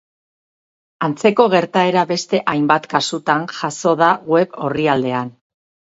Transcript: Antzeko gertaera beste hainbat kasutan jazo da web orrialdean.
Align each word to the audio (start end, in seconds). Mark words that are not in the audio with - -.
Antzeko 1.07 1.45
gertaera 1.55 2.05
beste 2.13 2.41
hainbat 2.53 2.89
kasutan 2.95 3.45
jazo 3.59 3.95
da 4.01 4.09
web 4.37 4.59
orrialdean. 4.71 5.31